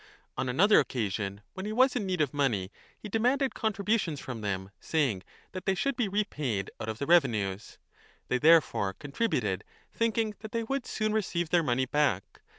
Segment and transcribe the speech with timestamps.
[0.35, 4.71] On another occasion when he was in need of money, he demanded contributions from them,
[4.79, 7.77] saying that they should be repaid out of the revenues.
[8.27, 12.41] They therefore contributed, thinking that they would soon receive their money back.